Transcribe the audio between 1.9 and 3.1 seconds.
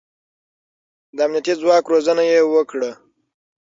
روزنه يې وکړه.